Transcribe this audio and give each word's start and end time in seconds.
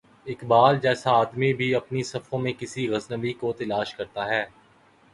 اقبال 0.25 0.79
جیسا 0.79 1.11
آدمی 1.11 1.53
بھی 1.53 1.75
اپنی 1.75 2.03
صفوں 2.03 2.39
میں 2.39 2.53
کسی 2.59 2.87
غزنوی 2.89 3.33
کو 3.33 3.53
تلاش 3.53 3.95
کرتا 3.95 4.27
ہے۔ 4.27 4.45